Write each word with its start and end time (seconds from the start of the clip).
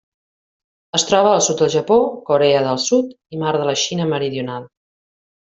Es 0.99 1.03
troba 1.09 1.33
al 1.33 1.43
sud 1.47 1.61
del 1.63 1.69
Japó, 1.73 1.97
Corea 2.31 2.63
del 2.69 2.81
Sud 2.87 3.13
i 3.37 3.43
Mar 3.45 3.53
de 3.59 3.69
la 3.71 3.77
Xina 3.83 4.09
Meridional. 4.17 4.67